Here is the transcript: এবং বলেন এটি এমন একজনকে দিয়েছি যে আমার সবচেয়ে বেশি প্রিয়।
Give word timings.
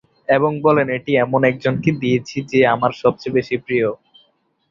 এবং 0.29 0.51
বলেন 0.61 0.87
এটি 0.97 1.11
এমন 1.17 1.41
একজনকে 1.43 1.89
দিয়েছি 2.01 2.37
যে 2.51 2.59
আমার 2.67 2.91
সবচেয়ে 3.01 3.35
বেশি 3.37 3.55
প্রিয়। 3.65 3.87